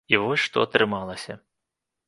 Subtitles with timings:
[0.13, 1.33] І вось, што атрымалася.